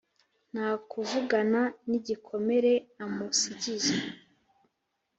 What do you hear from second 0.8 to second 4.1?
kuvugana nigikomere amusigiye